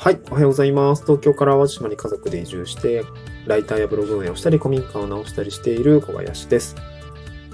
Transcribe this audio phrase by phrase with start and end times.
[0.00, 1.02] はい、おはようございます。
[1.02, 3.04] 東京から淡路島に家族で移住して、
[3.46, 6.76] ライターやブログ運営をしたり、古民家を直したりしている小林です。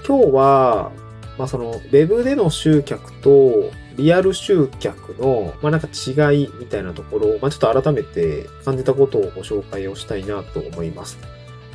[0.06, 0.92] 今日は、
[1.38, 11.16] まあ、その、ウェブでの集客と、リアル集客の、まあ、なんか違いみたいなところを、まあ、ちょっと改めて感じたことをご紹介をしたいなと思います。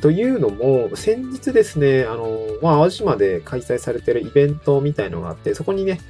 [0.00, 6.00] というのも、先日ですね、あの、まあ、淡路島で開催されているイベントみたいのがあって、そこにね、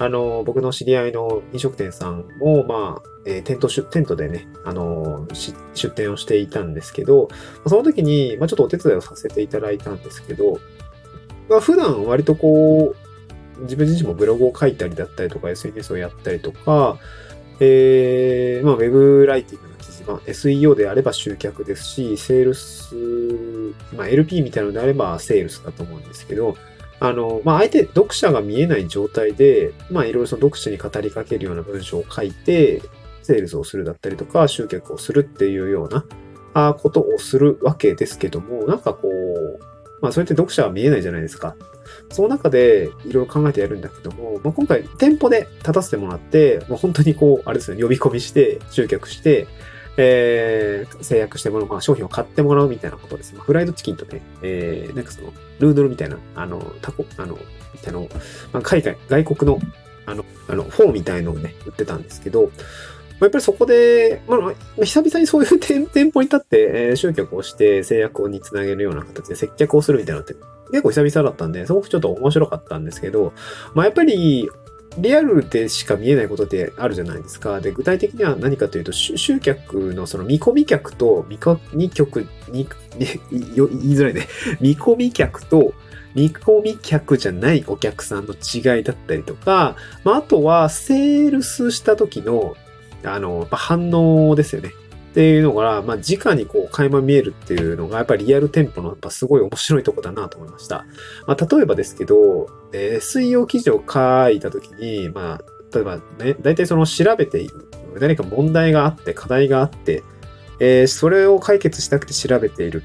[0.00, 5.28] あの、僕の知り合いの飲食店さんも、まあ、えー、テントテントでね、あの
[5.74, 7.28] 出店をしていたんですけど、
[7.66, 10.58] その時に、まあ、ちょっとお手伝いをさせていただいたんですけど、
[11.50, 12.94] まあ、普段割とこ
[13.58, 16.96] う、自分自身もブログを書いたりだったりとか、SNS をやったりとか、
[17.60, 22.94] えー、まあ、ウェブライティングの記事、まあ、SEO であれば集客ですし、セールス、
[23.94, 26.56] まあ、LP みたいなのであればセールスだと思うんですけど、
[27.00, 32.82] あの、まあ、相手、読者が見えない状態で、ま、いろいろその読者に語りかけるような文章を書いて、
[33.22, 36.04] セールスをするだったりとか、集客をするっていうような、
[36.52, 39.60] あことをするわけですけども、なんかこう、
[40.02, 41.56] まあ、それって読者は見えないじゃないですか。
[42.10, 49.46] その中でいろいろ考えてやるんだけども、まあ、今回店舗で立たせてもらって、もう本当にこう、あれですね、呼び込みして、集客して、
[50.02, 53.40] えー、制約してもらう、まあ、商品を買ってもらうみたいなことですね。
[53.40, 57.38] フライドチキンとね、えー、なんかその、ルードルみたいな、あの、タコ、あの、
[57.74, 58.08] みたいなの
[58.52, 59.58] まあ、海外、外国の、
[60.06, 62.50] あの、あの、フォーみたいのをね、売ってたんですけど、
[63.20, 70.34] やっぱりそこで、まあ、久々にそういう 店舗に立って、えー、集客をして制約をにつなげるような形で接客をするみたいなのって
[70.70, 73.34] 結構久々だったんで、すごくちょっと面白かったんですけど、
[73.74, 74.48] まあ、やっぱり
[74.98, 77.60] リアルでしか見えないことってあるじゃないですか。
[77.60, 82.66] で、具体的には何かというと、集客のその見込み客と見込み客に、
[83.30, 83.46] 言い
[83.96, 84.26] づらいね。
[84.60, 85.74] 見込み客と
[86.14, 92.56] 見込み客じゃないお客さんの違いだったりとか、まあ、あとは、セールスした時の、
[93.04, 94.72] あの、反応ですよね。
[95.10, 100.86] っていうのが、まあ、直にこう、垣間見えるっていうのが、やっぱりリアル店舗のやっぱすごい面白いとこだなと思いました。
[101.26, 107.68] まあ、例えばですけど、えー、水曜記事を書いたときに、まあ、例えばね、大体その調べている。
[107.98, 110.04] 何か問題があって、課題があって、
[110.60, 112.84] えー、それを解決したくて調べている。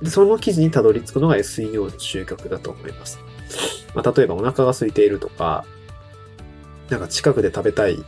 [0.00, 3.18] で、その記事にたどり着くのが SEO の集客だと思います。
[3.94, 5.66] まあ、例えばお腹が空いているとか、
[6.88, 8.02] なんか近くで食べたい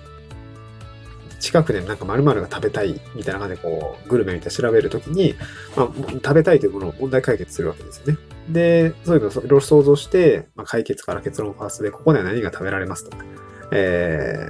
[1.40, 5.34] 近くでなんか〇〇が食べたいみたいな感じでこう、グルメみたいな調べるときに、
[5.76, 8.18] まあ、食べたいというものを問題解決するわけですよね。
[8.48, 13.24] で、そういうのをいろいろ想像して、まあ、解決から結論ファーストで、ここでは何が食べられますとか、
[13.70, 14.48] え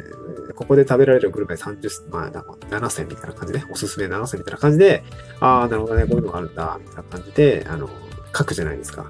[0.50, 5.02] ー、ここで食べられるグルメ30、まあ、なんか7選みたいな感じで、おすすめ7選みたいな感じで、
[5.40, 7.88] ああ、なるほどね、こういうのがあるんだ、みたいな感じで、あの、
[8.36, 9.06] 書くじゃないですか。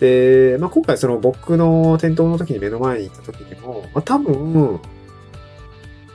[0.00, 4.80] で、まあ、今回その僕の店頭の時に目の前に行った時にも、まあ、多分、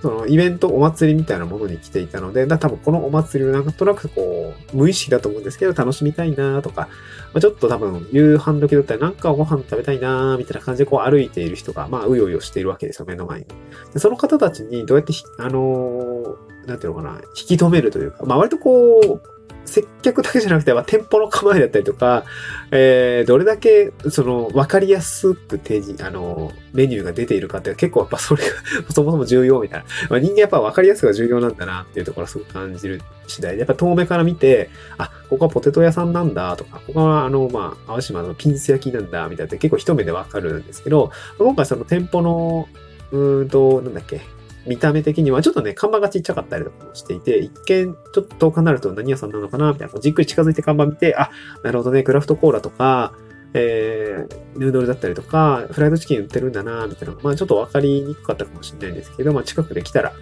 [0.06, 6.90] そのイベント、お祭りみたいなものに来ていたので、だ多分このお祭りをなんとなくこう、無意識だと思うんですけど、楽しみたいなとか、
[7.34, 13.46] ま、ちょっと多分夕飯時だったらなんかご飯食べたいなみたいな感じでこう歩いている人が、まあ、うようよしているわけですよ、目の前に。
[13.94, 19.35] でその方たちにどうやって、あのー、なんていうのかな、引き止めるというか、まあ割とこう、
[19.66, 22.24] 接客だけじゃなくて、まあ、店舗の構えだったりとか、
[22.72, 28.50] えー、どれだけ、その、わかりやすく提示、あの、メニューが出ているかって結構やっぱそれが
[28.94, 29.86] そもそも重要みたいな。
[30.10, 42.68] まあ、人間やっぱわかりやすくが重要なんだなっていうところはすごく感じる次第で、やっぱ遠目から見て、あ、ここはポテト屋さんなんだとか、ここはあの、まあ、淡島のピンス焼きなんだみたいなって結構一目でわかるんですけど、今回その店舗の、
[43.12, 44.22] うーんと、なんだっけ、
[44.68, 51.30] 見た目的にはちょっとね、看板がちっちゃかったりとかもしていて、一見ちょっと遠くなると何屋さんなのかなみたいな、じっくり近づいて看板見て、あ、
[51.64, 53.14] なるほどね、クラフトコーラとか、
[53.54, 60.14] えー、ヌードルだったりとか、フライドチキン売ってるんだなみたいな、まあちょっとわかりにくかったかもしれないんですけど、まあ近くで来たら、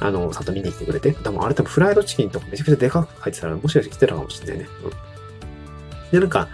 [0.00, 4.68] あの、里見に来てくれて、多分あれ多分フライドチキンとかめちゃくちゃでかく入ってたら、もしかして来てたかもしれないね。
[4.84, 4.90] うん。
[6.10, 6.48] で、なんか、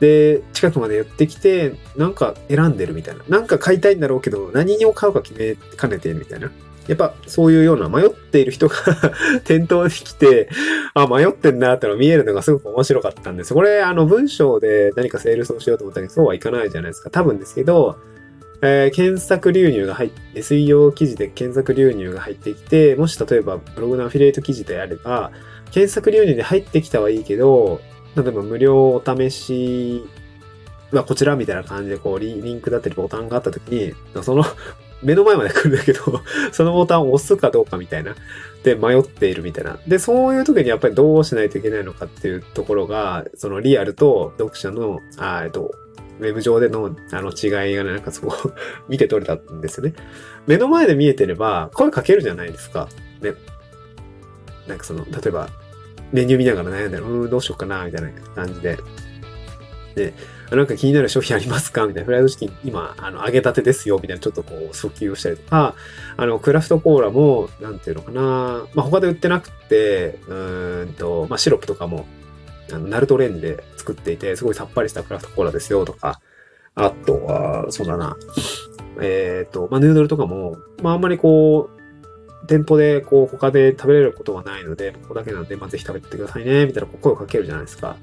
[0.00, 3.22] で、近くまで寄ってきて、なんか選んでるみたいな。
[3.28, 6.50] なんか買いたいんだろうけど、何を買うか決めかねてるみたいな。
[6.88, 8.74] やっぱそういうような迷っている人が
[9.44, 10.48] 店頭に来て、
[10.94, 13.54] あ、迷ってんなってのが見えるのがすごく面白かったんです。
[13.54, 17.10] これ、あの文章で何かセールスをしようと思ったけど、そうはいかないじゃないですか。
[17.10, 17.96] 多分ですけど、
[18.62, 25.30] えー、検索流入が入って、SEO 記事で検索流入が入ってきて、もし例えばブログのアフィリエイト記事であれば、
[25.70, 27.80] 検索流入で入ってきたはいいけど、
[28.16, 30.04] 例えば無料お試し
[30.92, 34.44] はこちらみたいな感じでこうリンクだったりボタンがあった時に、その
[35.02, 36.00] 目の前まで来るんだけど
[36.52, 38.14] そのボタンを押すかどうかみたいな。
[38.64, 39.78] で、迷っているみたいな。
[39.86, 45.70] で、そういう時にやっぱりどうしないといけないのかっていうところが、そのリアルと読者の、あえっと、
[46.20, 48.52] ウェブ上でのあの違いがね、なんかすごく
[48.88, 49.94] 見て取れたんですよね。
[50.46, 52.88] 目の前で見えてれば声かけるじゃないですか。
[53.22, 53.32] ね。
[54.66, 55.48] なんかその、例えば、
[56.12, 58.78] メニュー見ながら悩んでる、うーん、どうしようかな、みたいな感じで。
[59.94, 60.14] で、
[60.50, 61.86] なんか気になる商品ありますか？
[61.86, 62.06] みたいな。
[62.06, 65.74] フライドチキン、今、あの、揚げたてですよ、みたいな、ちょっとこう、訴求をしたりとか、
[66.16, 72.06] あの、クラフトコーラも、なんていうのかな、まあ、他で売ってなくて、うーんと、まあ、シロップとかも、
[72.72, 76.20] あの、ナルトレンジで作っていて、すごいさっぱりしたクラフトコーラですよ、とか、
[76.76, 78.16] あとは、そうだな、
[79.00, 81.79] えっ、と、まあ、ヌードルとかも、まあ、あんまりこう、
[82.46, 87.96] 店舗で、こう、他で食べれることはないので、ここだけなんで、まあ、ぜひ食べてくださいね、みたいな声をかけるじゃないですか。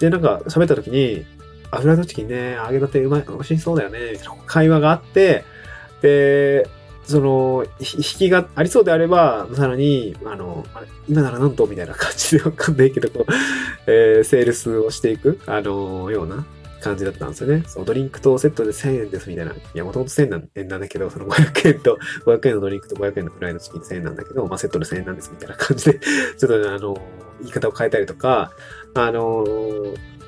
[0.00, 1.24] で、なんか、喋った時に、
[1.70, 5.44] あ、フライドチキンね、揚げたてうまい、美味しそうだよね、みたいな会話があって、
[6.02, 6.68] で、
[7.04, 13.32] その、引きがありそうであれば、さらに、あの、あれ今ならなんとみたいな感じでわかんないけど、こう、
[13.86, 16.44] えー、セールスをしていく、あの、ような
[16.86, 17.64] 感じだったんですよね。
[17.66, 19.52] そう、ドリンクとセットで1000円ですみたいな。
[19.52, 25.98] いや、もともと1000円なんだけど、その500円と、500円のドリンクと500円のフライドチキン1000円なんだけど、まあセットで1000円なんですみたいな感じで、
[26.38, 26.96] ちょっとね、あの、
[27.40, 28.52] 言い方を変えたりとか、
[28.94, 29.44] あの、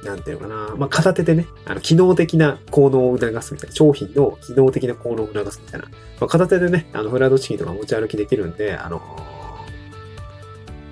[0.04, 0.76] なんていうのかな。
[0.76, 3.74] まあ、片手でね、あの、機能的な効能を促すみたいな。
[3.74, 5.88] 商品の機能的な効能を促すみたいな。
[5.88, 9.00] まあ、片手でね、あの、フライドチキンとか持ち歩きできるんで、あの、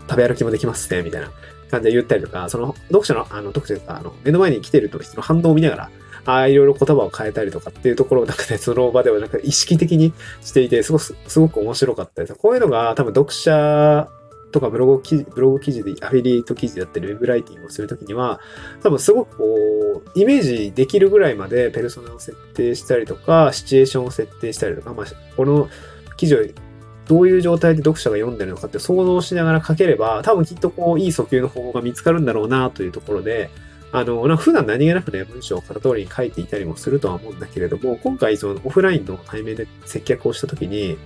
[0.08, 1.30] 食べ歩きもできますね、みたいな
[1.70, 5.90] 感じで言ったりとか、その、読者の、あの、読者が、あの、目の前に来てる人の反応を見ながら、
[6.26, 12.34] ああ、いろいろ言葉を変えたりとかっていうところを、なんかね、その場ではなんか意識的にしていて、すごく、すごく面白かったです。
[12.34, 14.08] こういうのが多分読者
[14.52, 18.40] とかブログ記事、ブログ記事でアフィリエイト記事だったり、ウェブライティングをするときには、
[18.82, 25.68] 多分すごくこう、イメージできるぐらいまでペルソナを設定したりとか、シチュエーションを設定したりとか、まあ、この
[26.16, 26.38] 記事を
[27.06, 33.50] どういう状態で読者が読んでるのかって想像しながら書ければ、多分きっとこう、いい訴求の方法が見つかるんだろうなというところで、
[33.92, 40.98] あの、普段何気なくね、文章を片通りに書いていたりもするとは思うんだけれども、今回そのオフラインの対面で接客をしたときに、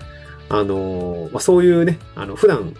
[0.48, 2.74] あの、まあ、そういうね、あの、普段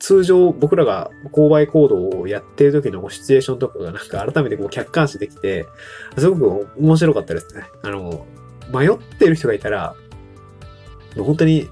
[0.00, 5.66] 通常僕らが購買行動をやってる時のシチュエーションとかがなんか改めてこう客観視できて、
[6.16, 7.64] すごく面白かったですね。
[7.82, 8.26] あの、
[8.72, 9.94] 迷ってる人がいたら、
[11.16, 11.68] もう本当に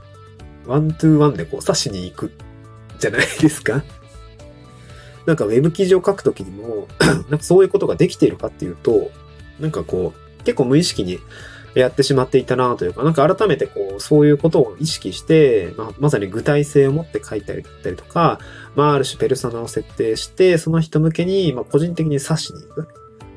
[0.67, 2.33] ワントゥーワンでこう刺しに行く
[2.99, 3.83] じゃないですか。
[5.27, 6.89] なんかウェブ記事を書くときにも、
[7.29, 9.11] なんかそういうことができているかっていうと、
[9.61, 11.19] なんかこう、結構無意識に
[11.75, 18.41] やってしまっていたなというか、なんか改めてこう、そういうことを意識して、まあ、まさに具体性を持って書いたりだったりとか、
[18.75, 22.89] まあ、ある種ペルソナを設定して、その人向けに、まあ、個人的に刺しに行く。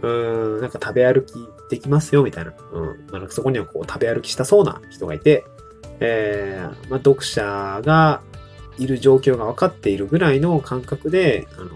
[0.03, 1.33] うん、なんか食べ歩き
[1.69, 2.53] できますよ、みたいな。
[2.73, 2.85] うん。
[2.85, 5.45] まあ、なんかそこにはこう、食べ歩きしたそうな人がいて、
[6.01, 8.21] えー、まあ、読者が
[8.77, 11.69] いる状況が分かっているぐらいの感覚で、あの、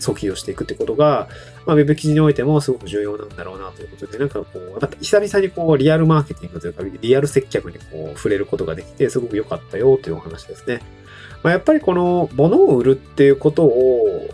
[0.00, 1.28] 訴求をしていくってことが、
[1.64, 10.80] まあ、ウェブ記事においてもすごく重要なんだろうなということで、なんかこう、また久々にこう、リアルマーケティングというか、リアル接客にこう、触れることができて、すごく良かったよというお話ですね。
[11.42, 14.28] まあ、やっぱりこの、物を売るっていうことを、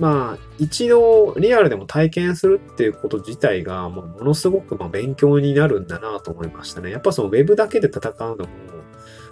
[0.00, 6.90] まあ、一度リアルでも体験するっていうこと自体が、もうものすごくま勉強になるんだなと思いましたね。
[6.90, 8.48] やっぱそのウェブだけで戦うのも、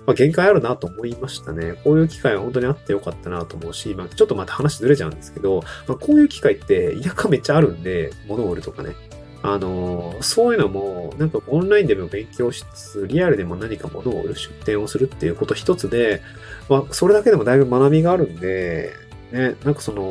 [0.06, 1.72] まあ、限界あるなと思いましたね。
[1.84, 8.94] こういう機会は本当にあってよかったなと思うし、まあ、ちょっとまた話ずれちゃうんですけど、まあ、こういう機会って田舎めっちゃあるんで、物を売るとかね。
[9.42, 16.20] あのーそういうのも、なんかオンラインでも勉強しつつ、リアルでも何か物を売る出店をするっていうこと一つで、
[16.68, 18.92] まあ、それだけでもだいぶ学びがあるんで、
[19.32, 20.10] ね、なんかその、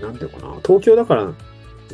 [0.00, 1.32] なんていうかな、東京だから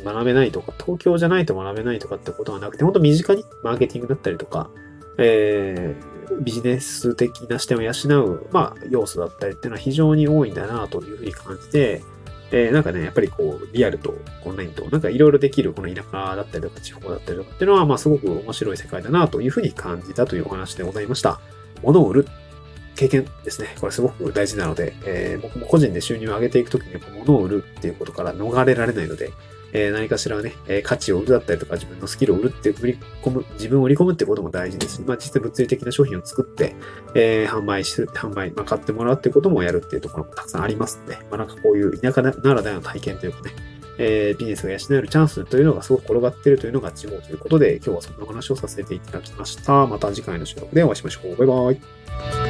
[0.04, 4.70] 学べないとか、東京じゃないと学べないとかってことはなくて、本当身近にマーケティングだったりとか、
[5.18, 7.92] えー、ビジネス的な視点を養
[8.24, 12.02] う、まあ、要素だったりっていうのは非常に多いんだなというふうに感じて、
[12.50, 14.14] えー、なんかね、やっぱりこう、リアルと
[14.44, 21.40] オンラインと、なんかいろいろできるこの田舎だったりとか地方だったりとかっていうのは、まあすごく面白い世界だなというふうに感じたというお話でございました。
[21.82, 22.26] 物を売る
[23.02, 23.74] 経験ですね。
[23.80, 29.32] これすごく大事なので、えー僕も個人で収入を上げていくときにやっぱ物を売るっていうことから逃れられないので、
[29.72, 36.76] えー何かしらね、え価値を売るだったりとか自分のスキルを売るって売り込む、自分を売り込むってことも大事ですし、まあ実際物理的な商品を作って、
[37.14, 43.52] えー販売する、販売、まあ買ってもらうっていうこともやるっていうところもたくさんありますので、まあなんかこういう田舎ならではの体験というかね、
[43.98, 49.86] えービジネスが養えるチャンスというのがすごく転がっているというのが地方ということで、今日はそんなお話をさせていただきました。
[49.86, 51.36] また次回の収録でお会いしましょう。
[51.36, 52.41] バイバイ。